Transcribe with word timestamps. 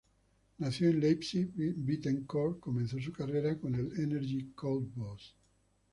Nacido 0.57 0.89
en 0.89 0.99
Leipzig, 0.99 1.51
Bittencourt 1.53 2.59
comenzó 2.59 2.97
su 2.99 3.13
carrera 3.13 3.59
con 3.59 3.75
el 3.75 3.99
Energie 4.01 4.49
Cottbus. 4.55 5.35